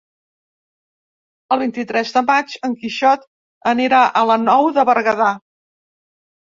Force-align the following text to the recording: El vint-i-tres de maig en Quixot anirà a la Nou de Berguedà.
El 1.57 1.61
vint-i-tres 1.63 2.13
de 2.17 2.25
maig 2.31 2.57
en 2.69 2.75
Quixot 2.81 3.29
anirà 3.75 4.03
a 4.09 4.27
la 4.33 4.43
Nou 4.49 4.73
de 4.81 4.91
Berguedà. 4.93 5.35